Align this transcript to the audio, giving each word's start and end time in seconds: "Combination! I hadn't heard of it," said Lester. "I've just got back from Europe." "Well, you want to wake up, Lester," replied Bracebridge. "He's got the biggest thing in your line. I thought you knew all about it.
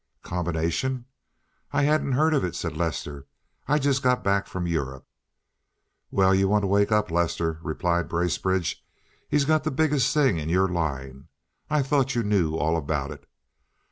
"Combination! 0.23 1.05
I 1.71 1.83
hadn't 1.83 2.13
heard 2.13 2.33
of 2.33 2.43
it," 2.43 2.55
said 2.55 2.75
Lester. 2.75 3.27
"I've 3.67 3.81
just 3.81 4.01
got 4.01 4.23
back 4.23 4.47
from 4.47 4.65
Europe." 4.65 5.05
"Well, 6.09 6.33
you 6.33 6.47
want 6.47 6.63
to 6.63 6.67
wake 6.67 6.91
up, 6.91 7.11
Lester," 7.11 7.59
replied 7.61 8.09
Bracebridge. 8.09 8.83
"He's 9.29 9.45
got 9.45 9.63
the 9.63 9.69
biggest 9.69 10.11
thing 10.11 10.39
in 10.39 10.49
your 10.49 10.67
line. 10.67 11.27
I 11.69 11.83
thought 11.83 12.15
you 12.15 12.23
knew 12.23 12.55
all 12.55 12.77
about 12.77 13.11
it. 13.11 13.29